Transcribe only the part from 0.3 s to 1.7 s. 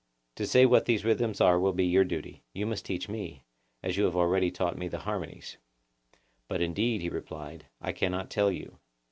To say what these rhythms are